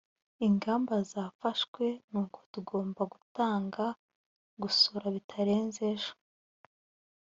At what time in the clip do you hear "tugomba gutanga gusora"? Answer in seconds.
2.53-5.05